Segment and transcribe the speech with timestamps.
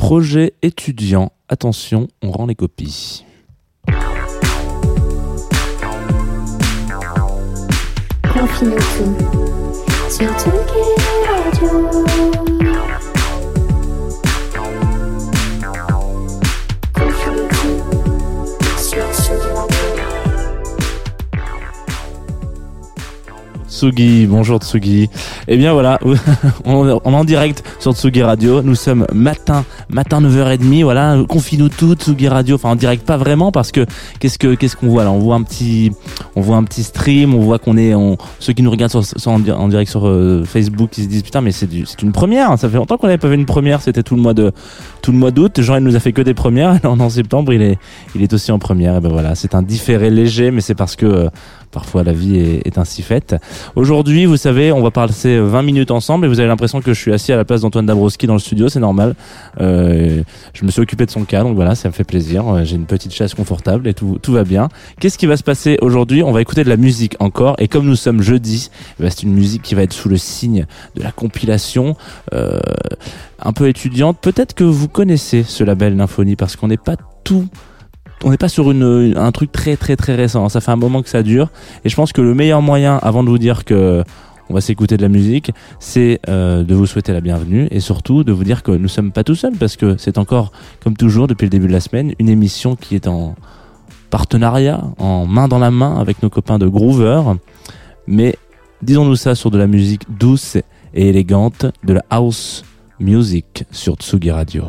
[0.00, 1.30] projet étudiant.
[1.50, 3.22] Attention, on rend les copies.
[23.84, 25.08] Tsugi, bonjour Tsugi.
[25.48, 25.98] Eh bien voilà,
[26.66, 28.60] on est en direct sur Tsugi Radio.
[28.60, 32.56] Nous sommes matin, matin 9h30, voilà, confine tout, Tsugi Radio.
[32.56, 33.86] Enfin en direct pas vraiment parce que
[34.18, 35.10] qu'est-ce que qu'est-ce qu'on voit là?
[35.10, 35.92] On voit un petit
[36.36, 39.02] on voit un petit stream, on voit qu'on est on, ceux qui nous regardent sur,
[39.02, 42.02] sur- en, di- en direct sur euh, Facebook qui se disent putain mais c'est c'est
[42.02, 44.34] une première, ça fait longtemps qu'on n'avait pas vu une première, c'était tout le mois
[44.34, 44.52] de
[45.00, 47.54] tout le mois d'août, Jean il nous a fait que des premières, alors en septembre
[47.54, 47.78] il est
[48.14, 48.96] il est aussi en première.
[48.96, 51.28] Et ben voilà, c'est un différé léger mais c'est parce que euh,
[51.70, 53.36] parfois la vie est, est ainsi faite.
[53.76, 57.00] Aujourd'hui, vous savez, on va passer 20 minutes ensemble et vous avez l'impression que je
[57.00, 59.14] suis assis à la place d'Antoine Dabrowski dans le studio, c'est normal.
[59.60, 62.46] Euh, je me suis occupé de son cas, donc voilà, ça me fait plaisir.
[62.48, 64.68] Euh, J'ai une petite chaise confortable et tout, tout va bien.
[65.00, 66.22] Qu'est-ce qui va se passer aujourd'hui?
[66.22, 69.22] On va écouter de la musique encore et comme nous sommes jeudi, eh ben, c'est
[69.22, 70.66] une musique qui va être sous le signe
[70.96, 71.96] de la compilation.
[72.34, 72.58] euh,
[73.42, 77.46] un peu étudiante, peut-être que vous connaissez ce label Nymphonie parce qu'on n'est pas tout
[78.24, 80.48] on n'est pas sur une, un truc très très très récent.
[80.48, 81.50] Ça fait un moment que ça dure.
[81.84, 84.04] Et je pense que le meilleur moyen, avant de vous dire que
[84.50, 88.24] on va s'écouter de la musique, c'est euh, de vous souhaiter la bienvenue et surtout
[88.24, 90.50] de vous dire que nous sommes pas tout seuls parce que c'est encore,
[90.82, 93.36] comme toujours depuis le début de la semaine, une émission qui est en
[94.10, 97.22] partenariat, en main dans la main avec nos copains de Groover.
[98.08, 98.34] Mais
[98.82, 100.56] disons-nous ça sur de la musique douce
[100.94, 102.64] et élégante, de la house
[102.98, 104.64] music sur Tsugi Radio.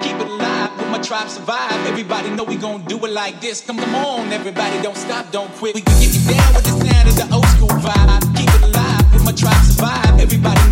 [0.00, 1.72] Keep it alive with my tribe survive.
[1.86, 3.60] Everybody know we gon' do it like this.
[3.60, 5.74] Come, come on, everybody, don't stop, don't quit.
[5.74, 8.36] We can get you down with the sound of the old school vibe.
[8.36, 10.20] Keep it alive with my tribe survive.
[10.20, 10.63] Everybody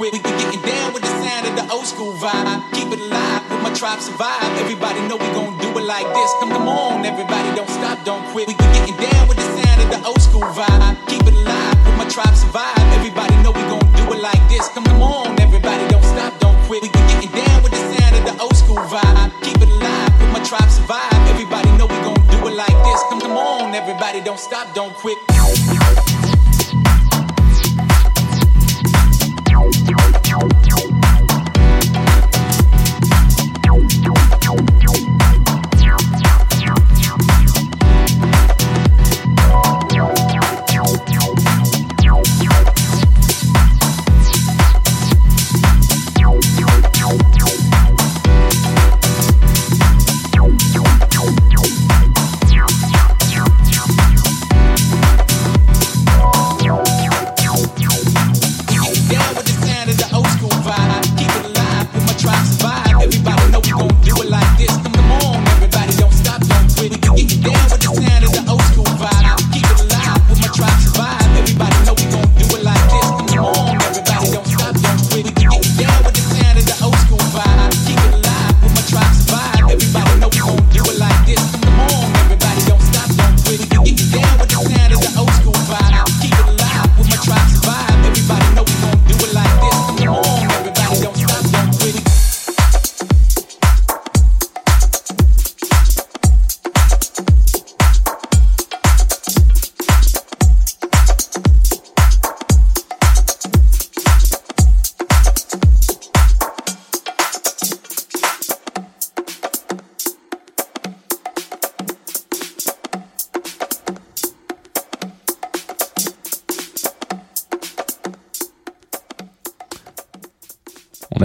[0.00, 0.12] stop.
[0.12, 2.72] We can get you down with the sound of the old school vibe.
[2.72, 4.42] Keep it alive with my tribe survive.
[4.58, 6.30] Everybody know we gon' do it like this.
[6.40, 8.48] Come, come on, everybody, don't stop, don't quit.
[8.48, 10.96] We can get you down with the sound of the old school vibe.
[11.06, 12.78] Keep it alive with my tribe survive.
[12.96, 14.68] Everybody know we gon' do it like this.
[14.68, 16.82] Come, come on, everybody, don't stop, don't quit.
[16.82, 19.30] We can get you down with the sound of the old school vibe.
[19.42, 21.20] Keep it alive with my tribe survive.
[21.28, 23.00] Everybody know we gon' do it like this.
[23.10, 25.29] Come, come on, everybody, don't stop, don't quit.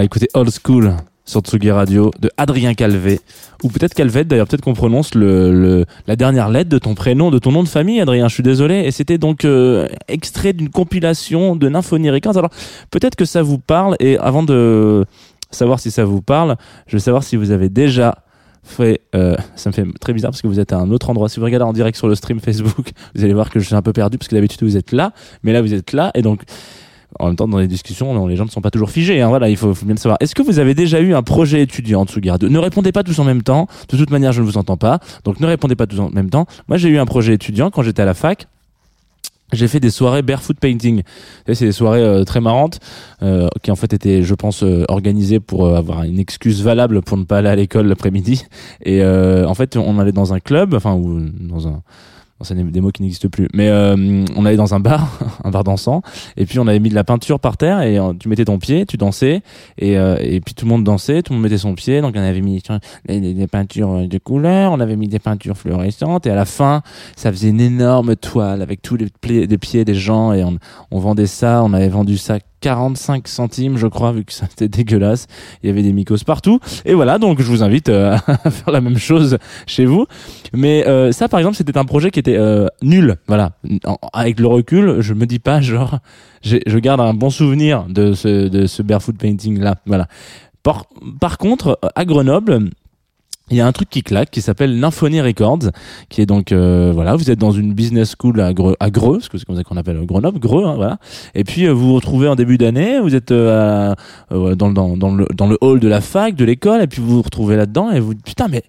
[0.06, 0.94] Écouté Old School
[1.24, 3.18] sur Tsugi Radio de Adrien Calvet.
[3.64, 7.32] Ou peut-être Calvet d'ailleurs peut-être qu'on prononce le, le- la dernière lettre de ton prénom
[7.32, 8.82] de ton nom de famille Adrien je suis désolé.
[8.84, 12.38] Et c'était donc euh, extrait d'une compilation de Nymphonie Records.
[12.38, 12.50] Alors
[12.92, 15.04] peut-être que ça vous parle et avant de
[15.50, 16.54] savoir si ça vous parle
[16.86, 18.18] je veux savoir si vous avez déjà
[18.62, 21.28] fait euh, ça me fait très bizarre parce que vous êtes à un autre endroit.
[21.28, 23.74] Si vous regardez en direct sur le stream Facebook vous allez voir que je suis
[23.74, 25.10] un peu perdu parce que d'habitude vous êtes là
[25.42, 26.12] mais là vous êtes là.
[26.14, 26.42] Et donc
[27.18, 29.20] en même temps, dans les discussions, les gens ne sont pas toujours figés.
[29.22, 30.18] Hein, voilà, il faut, bien le savoir.
[30.20, 33.18] Est-ce que vous avez déjà eu un projet étudiant, Tsugi Radio Ne répondez pas tous
[33.18, 33.68] en même temps.
[33.88, 34.98] De toute manière, je ne vous entends pas.
[35.24, 36.46] Donc, ne répondez pas tous en même temps.
[36.68, 38.46] Moi, j'ai eu un projet étudiant quand j'étais à la fac.
[39.52, 41.02] J'ai fait des soirées barefoot painting.
[41.52, 42.80] C'est des soirées euh, très marrantes
[43.22, 47.16] euh, qui en fait étaient, je pense, euh, organisées pour avoir une excuse valable pour
[47.16, 48.44] ne pas aller à l'école l'après-midi.
[48.84, 51.82] Et en fait, on allait dans un club, enfin ou dans un
[52.42, 53.48] c'est des- mots qui n'existent plus.
[53.54, 56.02] Mais euh, on allait dans un bar, un bar dansant,
[56.36, 58.58] et puis on avait mis de la peinture par terre et euh, tu mettais ton
[58.58, 59.42] pied, tu dansais,
[59.78, 62.00] et, euh, et puis tout le monde dansait, tout le monde mettait son pied.
[62.00, 62.62] Donc on avait mis
[63.08, 66.82] des, peintures de couleurs, on avait mis des peintures fluorescentes, et à la fin,
[67.16, 69.08] ça faisait une énorme toile avec tous les,
[69.58, 74.12] pieds des gens, et on vendait ça, on avait vendu ça 45 centimes, je crois,
[74.12, 75.26] vu que c'était dégueulasse.
[75.62, 76.60] Il y avait des mycos partout.
[76.84, 80.06] Et voilà, donc je vous invite euh, à faire la même chose chez vous.
[80.52, 83.16] Mais euh, ça, par exemple, c'était un projet qui était euh, nul.
[83.28, 83.52] Voilà.
[84.12, 85.98] Avec le recul, je me dis pas genre,
[86.42, 89.76] je garde un bon souvenir de ce de ce barefoot painting là.
[89.86, 90.06] Voilà.
[91.20, 92.70] Par contre, à Grenoble.
[93.50, 95.70] Il y a un truc qui claque qui s'appelle Nymphonie Records
[96.08, 99.18] qui est donc euh, voilà vous êtes dans une business school à Greux, à Greux
[99.18, 100.98] que c'est comme ça qu'on appelle Grenoble Greux hein, voilà.
[101.34, 103.94] Et puis euh, vous vous retrouvez en début d'année vous êtes euh,
[104.32, 107.16] euh, dans, dans, le, dans le hall de la fac de l'école et puis vous
[107.16, 108.64] vous retrouvez là-dedans et vous putain mais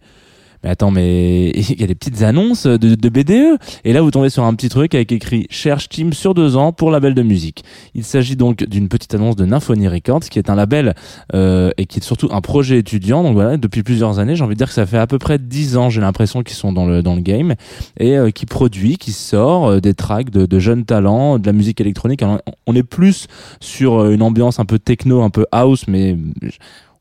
[0.63, 3.59] mais attends, mais il y a des petites annonces de, de BDE.
[3.83, 6.71] Et là, vous tombez sur un petit truc avec écrit Cherche Team sur deux ans
[6.71, 7.63] pour label de musique.
[7.95, 10.95] Il s'agit donc d'une petite annonce de Nymphonie Records, qui est un label
[11.33, 13.23] euh, et qui est surtout un projet étudiant.
[13.23, 15.39] Donc voilà, depuis plusieurs années, j'ai envie de dire que ça fait à peu près
[15.39, 17.55] dix ans, j'ai l'impression qu'ils sont dans le dans le game
[17.99, 21.53] et euh, qui produit, qui sort euh, des tracks de, de jeunes talents, de la
[21.53, 22.21] musique électronique.
[22.21, 23.27] Alors, on est plus
[23.59, 26.17] sur euh, une ambiance un peu techno, un peu house, mais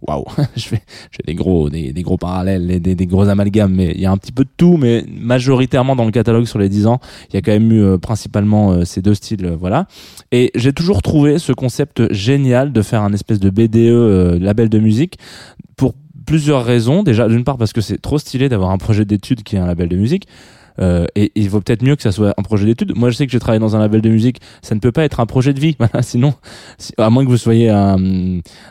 [0.03, 0.25] waouh,
[0.57, 4.07] je fais, j'ai des gros, des, gros parallèles, des, des, gros amalgames, mais il y
[4.07, 7.01] a un petit peu de tout, mais majoritairement dans le catalogue sur les 10 ans,
[7.31, 9.87] il y a quand même eu euh, principalement euh, ces deux styles, euh, voilà.
[10.33, 14.69] Et j'ai toujours trouvé ce concept génial de faire un espèce de BDE euh, label
[14.69, 15.19] de musique
[15.77, 15.95] pour
[16.27, 17.03] plusieurs raisons.
[17.03, 19.67] Déjà, d'une part parce que c'est trop stylé d'avoir un projet d'études qui est un
[19.67, 20.27] label de musique.
[20.81, 22.93] Euh, et, il vaut peut-être mieux que ça soit un projet d'études.
[22.97, 24.41] Moi, je sais que j'ai travaillé dans un label de musique.
[24.63, 25.77] Ça ne peut pas être un projet de vie.
[25.87, 26.35] Voilà, sinon,
[26.79, 27.97] si- à moins que vous soyez un,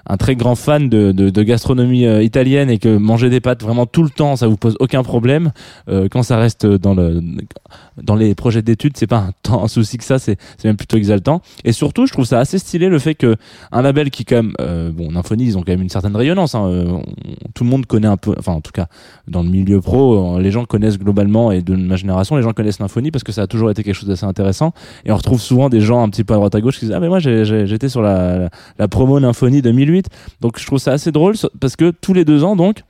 [0.07, 3.63] un très grand fan de, de, de gastronomie euh, italienne et que manger des pâtes
[3.63, 5.51] vraiment tout le temps, ça vous pose aucun problème.
[5.87, 7.21] Euh, quand ça reste dans le
[8.01, 10.19] dans les projets d'études, c'est pas un, tant un souci que ça.
[10.19, 11.41] C'est même plutôt exaltant.
[11.63, 13.35] Et surtout, je trouve ça assez stylé le fait que
[13.71, 16.55] un label qui quand même, euh, bon, Nymphonie, ils ont quand même une certaine rayonnance.
[16.55, 16.99] Hein, euh,
[17.53, 18.87] tout le monde connaît un peu, enfin en tout cas
[19.27, 23.11] dans le milieu pro, les gens connaissent globalement et de génération, les gens connaissent Nymphonie
[23.11, 24.73] parce que ça a toujours été quelque chose d'assez intéressant.
[25.05, 26.95] Et on retrouve souvent des gens un petit peu à droite à gauche qui disent
[26.95, 28.49] ah mais moi j'étais sur la
[28.89, 30.07] promo Nymphonie 2008.
[30.41, 32.83] Donc je trouve ça assez drôle parce que tous les deux ans donc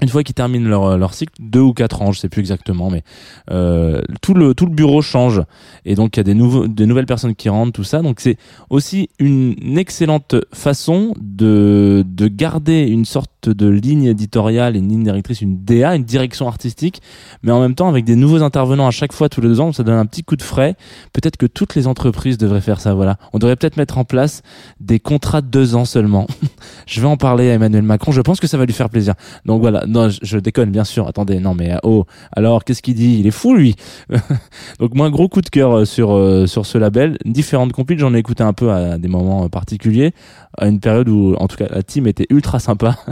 [0.00, 2.90] une fois qu'ils terminent leur, leur cycle, deux ou quatre ans, je sais plus exactement,
[2.90, 3.02] mais
[3.50, 5.42] euh, tout le tout le bureau change
[5.84, 8.00] et donc il y a des nouveaux des nouvelles personnes qui rentrent, tout ça.
[8.00, 8.36] Donc c'est
[8.70, 15.40] aussi une excellente façon de de garder une sorte de ligne éditoriale, une ligne directrice,
[15.40, 17.00] une DA, une direction artistique,
[17.42, 19.72] mais en même temps avec des nouveaux intervenants à chaque fois tous les deux ans,
[19.72, 20.74] ça donne un petit coup de frais.
[21.12, 22.94] Peut-être que toutes les entreprises devraient faire ça.
[22.94, 24.42] Voilà, on devrait peut-être mettre en place
[24.80, 26.26] des contrats de deux ans seulement.
[26.86, 28.12] je vais en parler à Emmanuel Macron.
[28.12, 29.14] Je pense que ça va lui faire plaisir.
[29.44, 31.06] Donc voilà, non, je, déconne bien sûr.
[31.06, 33.18] Attendez, non mais oh, alors qu'est-ce qu'il dit?
[33.20, 33.76] Il est fou lui.
[34.78, 37.18] Donc moi, gros coup de cœur euh, sur euh, sur ce label.
[37.24, 40.12] Différentes compiles, j'en ai écouté un peu à des moments euh, particuliers,
[40.56, 42.96] à une période où, en tout cas, la team était ultra sympa.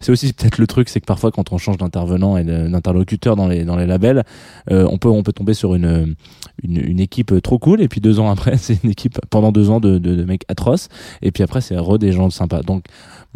[0.00, 3.48] c'est aussi peut-être le truc, c'est que parfois quand on change d'intervenant et d'interlocuteur dans
[3.48, 4.24] les dans les labels,
[4.70, 6.14] euh, on peut on peut tomber sur une
[6.62, 9.70] une, une équipe trop cool et puis deux ans après, c'est une équipe pendant deux
[9.70, 10.88] ans de, de, de mecs atroces
[11.22, 12.62] et puis après c'est re des gens sympas.
[12.62, 12.84] Donc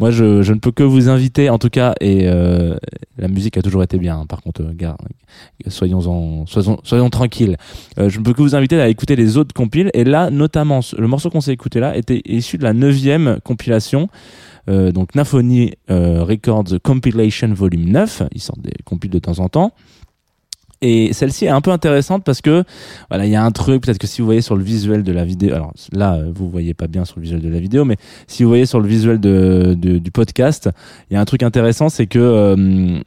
[0.01, 2.75] moi, je, je ne peux que vous inviter, en tout cas, et euh,
[3.19, 4.21] la musique a toujours été bien.
[4.21, 4.25] hein.
[4.27, 4.97] Par contre, euh, gars,
[5.67, 7.55] soyons en, soyons, soyons tranquilles.
[7.99, 9.91] Euh, je ne peux que vous inviter à écouter les autres compiles.
[9.93, 14.09] Et là, notamment, le morceau qu'on s'est écouté là était issu de la neuvième compilation.
[14.69, 18.23] Euh, donc Nymphonie euh, Records Compilation Volume 9.
[18.33, 19.71] Ils sortent des compiles de temps en temps.
[20.83, 22.63] Et celle-ci est un peu intéressante parce que
[23.09, 25.11] voilà, il y a un truc peut-être que si vous voyez sur le visuel de
[25.11, 27.85] la vidéo, alors là euh, vous voyez pas bien sur le visuel de la vidéo,
[27.85, 30.71] mais si vous voyez sur le visuel de, de- du podcast,
[31.09, 32.99] il y a un truc intéressant, c'est que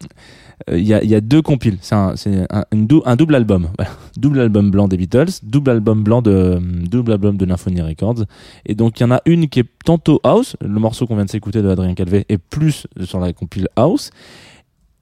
[0.70, 1.78] euh, euh, il y, a, y a deux compiles.
[1.80, 2.14] C'est un,
[2.50, 2.64] un,
[3.04, 3.90] un double album, Voilà.
[4.16, 8.24] double album blanc des Beatles, double album blanc de double album de Nymphonie Records.
[8.66, 11.24] Et donc il y en a une qui est tantôt house, le morceau qu'on vient
[11.24, 14.10] de s'écouter de Adrien Calvé est plus sur la compile house.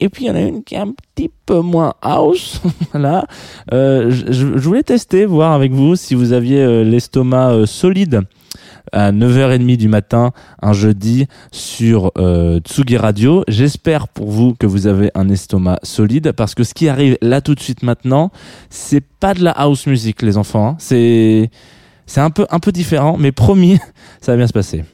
[0.00, 2.60] Et puis il y en a une qui est un petit peu moins house.
[2.92, 3.26] voilà.
[3.72, 8.22] Euh, je, je voulais tester, voir avec vous si vous aviez euh, l'estomac euh, solide
[8.92, 13.44] à 9h30 du matin un jeudi sur euh, Tsugi Radio.
[13.48, 17.40] J'espère pour vous que vous avez un estomac solide parce que ce qui arrive là
[17.40, 18.30] tout de suite maintenant,
[18.70, 20.76] c'est pas de la house music les enfants, hein.
[20.78, 21.50] c'est
[22.06, 23.78] c'est un peu un peu différent mais promis,
[24.20, 24.84] ça va bien se passer.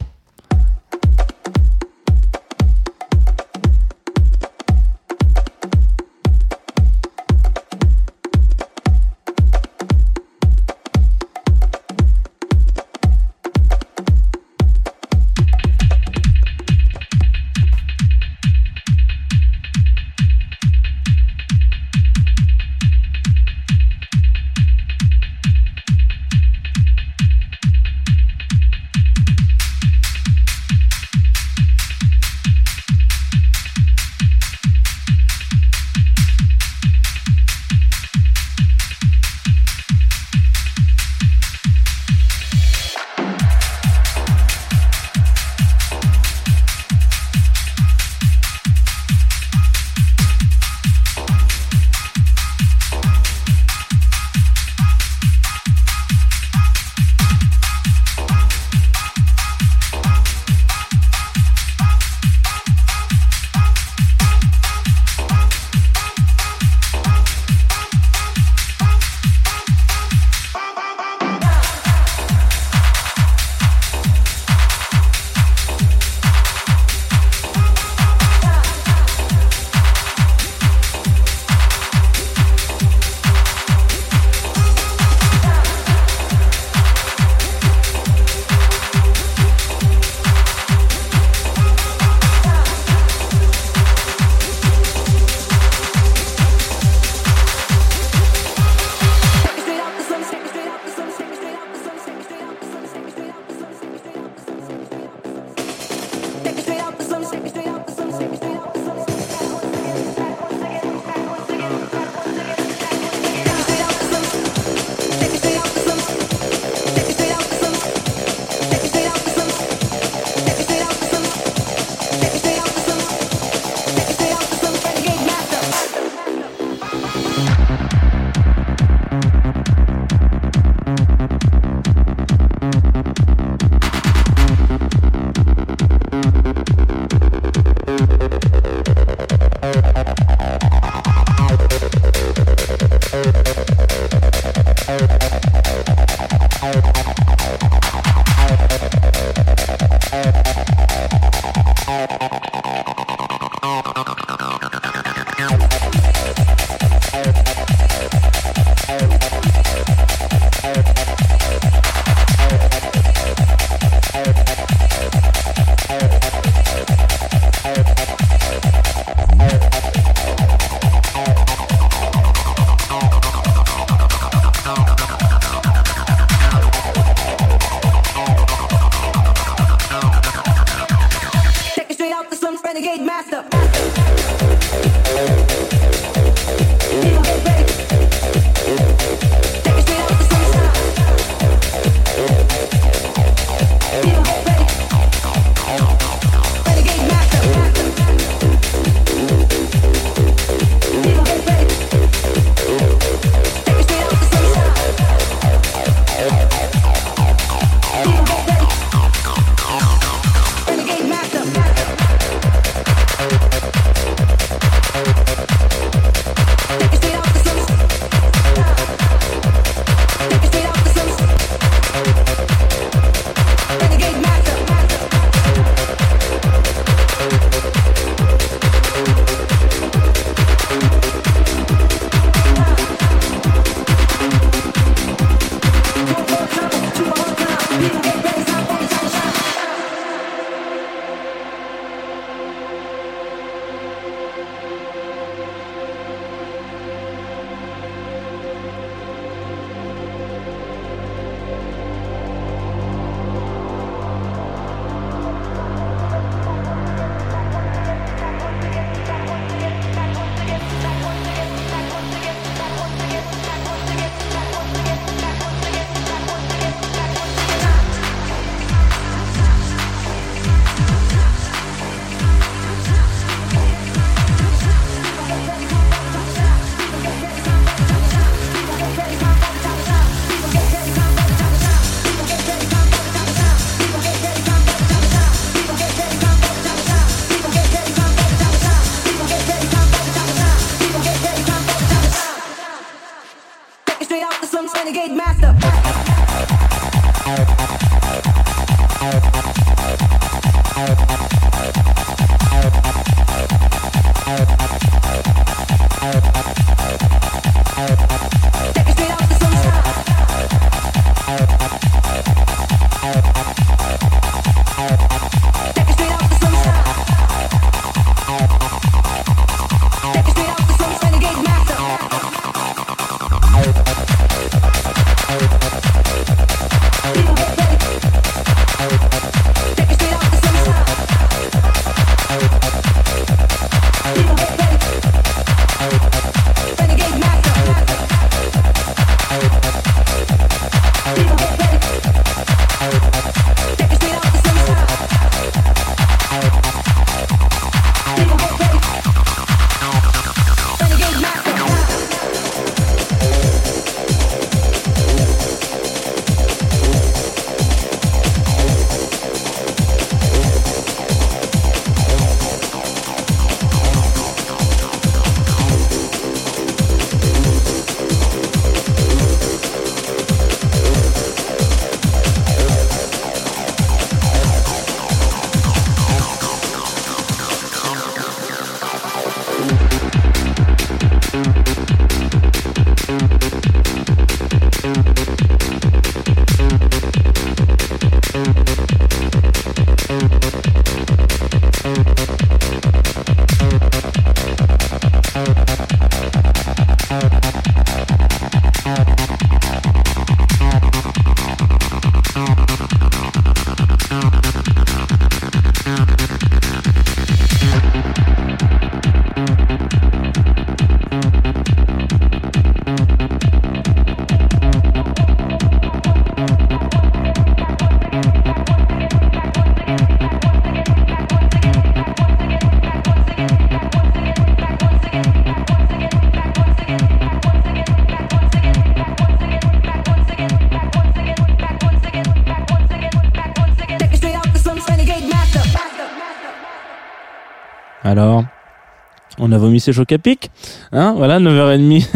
[439.59, 440.51] A vomi ses chocs à pic.
[440.93, 442.07] Hein, voilà, 9h30.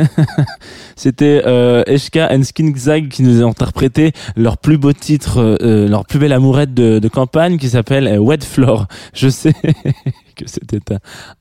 [0.97, 6.07] C'était euh, Eshka and Skinzag qui nous ont interprété leur plus beau titre, euh, leur
[6.07, 8.87] plus belle amourette de, de campagne qui s'appelle euh, Wet Floor.
[9.15, 9.55] Je sais
[10.37, 10.79] que c'était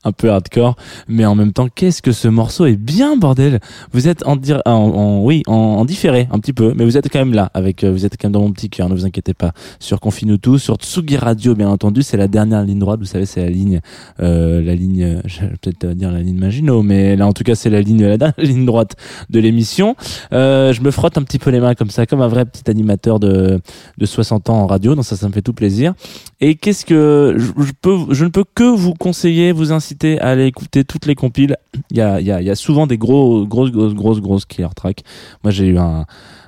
[0.04, 0.76] un, peu hardcore,
[1.08, 3.60] mais en même temps, qu'est-ce que ce morceau est bien, bordel
[3.92, 6.96] Vous êtes en, dire, en, en- oui, en, en différé un petit peu, mais vous
[6.96, 8.94] êtes quand même là, avec, euh, vous êtes quand même dans mon petit cœur, ne
[8.94, 9.52] vous inquiétez pas.
[9.80, 13.26] Sur Confine tout, sur Tsugi Radio, bien entendu, c'est la dernière ligne droite, vous savez,
[13.26, 13.80] c'est la ligne,
[14.20, 15.20] euh, la ligne,
[15.60, 18.34] peut-être dire la ligne Maginot, mais là, en tout cas, c'est la ligne, la dernière
[18.38, 18.96] ligne droite
[19.30, 19.96] de l'émission.
[20.32, 22.68] Euh, je me frotte un petit peu les mains comme ça, comme un vrai petit
[22.70, 23.60] animateur de,
[23.98, 25.94] de 60 ans en radio, donc ça, ça me fait tout plaisir.
[26.40, 30.28] Et qu'est-ce que je, je peux, je ne peux que vous conseiller, vous inciter à
[30.28, 31.56] aller écouter toutes les compiles?
[31.90, 35.02] Il y a, souvent des gros, grosses, grosses, grosses, grosses killer tracks.
[35.42, 36.06] Moi, j'ai eu un,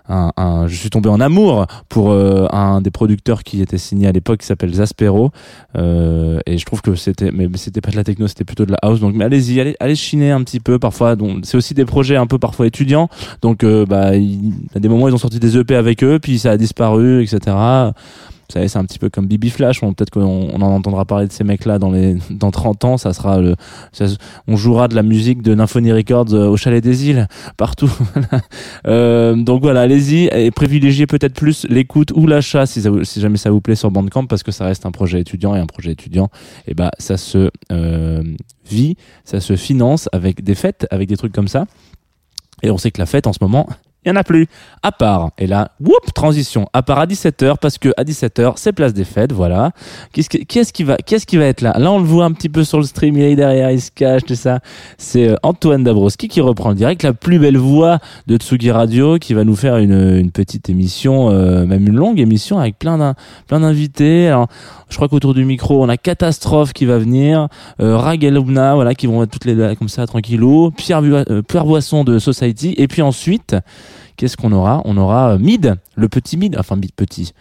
[0.09, 4.40] je suis tombé en amour pour euh, un des producteurs qui était signé à l'époque
[4.40, 5.31] qui s'appelle Zaspero.
[5.77, 8.73] Euh, et je trouve que c'était mais c'était pas de la techno c'était plutôt de
[8.73, 9.01] la house.
[9.01, 11.16] Donc mais allez-y allez chiner un petit peu parfois.
[11.42, 13.09] C'est aussi des projets un peu parfois étudiants.
[13.40, 16.38] Donc euh, bah il a des moments ils ont sorti des EP avec eux puis
[16.38, 17.57] ça a disparu etc
[18.49, 19.81] vous savez, c'est un petit peu comme Bibi Flash.
[19.81, 22.97] Peut-être qu'on on en entendra parler de ces mecs-là dans les, dans 30 ans.
[22.97, 23.57] Ça sera le,
[23.93, 24.07] ça-
[24.47, 27.91] on jouera de la musique de Nymphonie Records euh, au Chalet des Îles, partout.
[28.87, 33.51] Euh, donc voilà, allez-y et privilégiez peut-être plus l'écoute ou l'achat si, si jamais ça
[33.51, 36.29] vous plaît sur Bandcamp parce que ça reste un projet étudiant et un projet étudiant,
[36.67, 38.23] et bah ça se euh,
[38.69, 41.67] vit, ça se finance avec des fêtes, avec des trucs comme ça.
[42.63, 43.67] Et on sait que la fête en ce moment,
[44.05, 44.47] il y en a plus.
[44.83, 46.69] À part, et là, whoop, transition.
[46.73, 49.73] À part à 17h, parce que à 17h, c'est place des fêtes, voilà.
[50.12, 51.75] Qui est-ce qui va, qui est-ce qui va être là?
[51.79, 53.90] Là, on le voit un petit peu sur le stream, il est derrière, il se
[53.90, 54.61] cache, tout ça.
[54.99, 59.19] C'est euh, Antoine Dabrowski qui reprend le direct, la plus belle voix de Tsugi Radio,
[59.19, 63.14] qui va nous faire une, une petite émission, euh, même une longue émission avec plein
[63.51, 64.29] d'invités.
[64.29, 64.49] Alors,
[64.88, 67.49] je crois qu'autour du micro, on a Catastrophe qui va venir,
[67.81, 67.97] euh,
[68.75, 70.73] voilà, qui vont être toutes les comme ça, tranquillou.
[70.90, 72.75] Euh, Pierre Boisson de Society.
[72.77, 73.57] Et puis ensuite,
[74.17, 74.83] qu'est-ce qu'on aura?
[74.85, 77.33] On aura euh, Mid, le petit Mid, enfin Mid petit.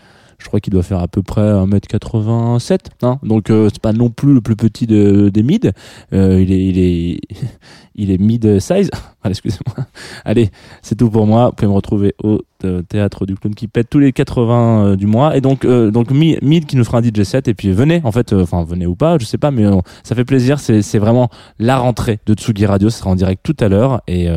[0.44, 4.10] Je crois qu'il doit faire à peu près 1m87, hein donc euh, c'est pas non
[4.10, 5.72] plus le plus petit de, des mid.
[6.12, 7.22] Euh, il est, il est,
[7.96, 8.90] il est mid size.
[9.26, 9.86] Excusez-moi.
[10.26, 11.46] Allez, c'est tout pour moi.
[11.48, 14.96] Vous pouvez me retrouver au euh, théâtre du clown qui pète tous les 80 euh,
[14.98, 15.38] du mois.
[15.38, 17.48] Et donc, donc Mi- mid qui nous fera un DJ set.
[17.48, 19.64] Et puis venez, en fait, enfin venez ou pas, je sais pas, mais
[20.04, 20.60] ça fait plaisir.
[20.60, 22.90] C'est, vraiment la rentrée de Tsugi Radio.
[22.90, 24.28] Ce sera en direct tout à l'heure et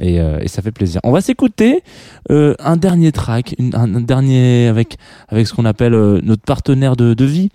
[0.00, 1.00] et, euh, et ça fait plaisir.
[1.04, 1.82] On va s'écouter
[2.30, 4.96] euh, un dernier track, une- un, dernier avec
[5.28, 7.50] avec ce qu'on appelle euh, notre partenaire de, de vie,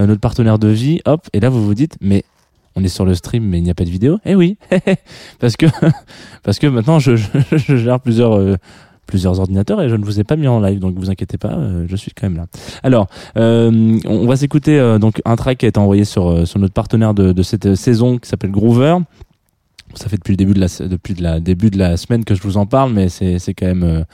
[0.00, 1.00] Euh, notre partenaire de vie.
[1.06, 2.24] Hop, et là vous vous dites, mais
[2.74, 4.18] on est sur le stream, mais il n'y a pas de vidéo.
[4.24, 4.56] Eh oui,
[5.38, 5.66] parce que
[6.42, 7.26] parce que maintenant je, je,
[7.56, 8.56] je gère plusieurs euh,
[9.06, 11.52] plusieurs ordinateurs et je ne vous ai pas mis en live, donc vous inquiétez pas,
[11.52, 12.46] euh, je suis quand même là.
[12.82, 16.44] Alors, euh, on va s'écouter euh, donc un track qui a été envoyé sur euh,
[16.46, 18.96] sur notre partenaire de, de cette saison qui s'appelle Groover.
[19.96, 22.66] Ça fait depuis le début de la depuis de la semaine que je vous en
[22.66, 24.04] parle, mais c'est c'est quand même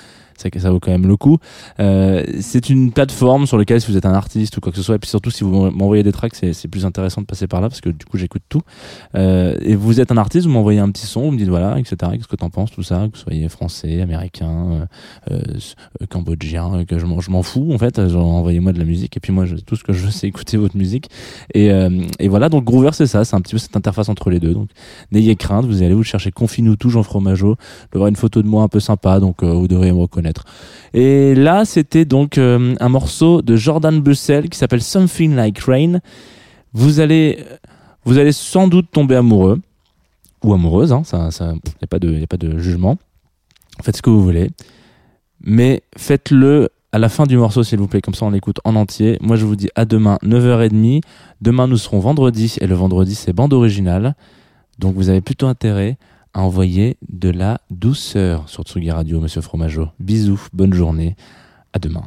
[0.46, 1.38] euh, ça, vaut quand même le coup.
[1.78, 4.82] Euh, c'est une plateforme sur laquelle si vous êtes un artiste ou quoi que ce
[4.82, 7.46] soit, et puis surtout si vous m'envoyez des tracks, c'est c'est plus intéressant de passer
[7.46, 8.62] par là parce que du coup j'écoute tout.
[9.14, 11.78] Euh, et vous êtes un artiste, vous m'envoyez un petit son, vous me dites voilà,
[11.78, 11.96] etc.
[12.12, 14.88] Qu'est-ce que t'en penses, tout ça, que vous soyez français, américain,
[15.30, 15.42] euh,
[16.00, 17.98] euh, cambodgien, que je m'en je m'en fous en fait.
[17.98, 20.56] Envoyez-moi de la musique et puis moi je, tout ce que je veux c'est écouter
[20.56, 21.08] votre musique.
[21.54, 24.30] Et, euh, et voilà donc Groover c'est ça, c'est un petit peu cette interface entre
[24.30, 24.52] les deux.
[24.52, 24.68] Donc
[25.12, 27.56] n'ayez crainte, vous allez vous chercher Confine-nous tout Jean Fromageau.
[27.92, 30.29] Dois avoir une photo de moi un peu sympa, donc euh, vous devriez me reconnaître.
[30.94, 36.00] Et là, c'était donc euh, un morceau de Jordan Bussell qui s'appelle Something Like Rain.
[36.72, 37.44] Vous allez,
[38.04, 39.60] vous allez sans doute tomber amoureux
[40.42, 42.96] ou amoureuse, hein, ça, ça, y a pas de, y a pas de jugement.
[43.82, 44.50] Faites ce que vous voulez,
[45.42, 48.74] mais faites-le à la fin du morceau, s'il vous plaît, comme ça on l'écoute en
[48.74, 49.16] entier.
[49.20, 51.02] Moi, je vous dis à demain, 9h30.
[51.40, 54.16] Demain, nous serons vendredi, et le vendredi, c'est bande originale.
[54.78, 55.98] Donc, vous avez plutôt intérêt
[56.34, 59.88] à envoyer de la douceur sur Tsugi Radio, monsieur Fromageau.
[59.98, 61.16] Bisous, bonne journée,
[61.72, 62.04] à demain.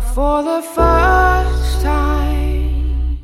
[0.00, 3.22] For the first time,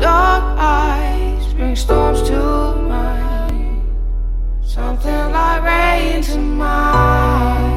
[0.00, 3.82] dark eyes bring storms to mind.
[4.64, 7.75] Something like rain to mine.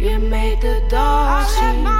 [0.00, 1.99] You made the dark seem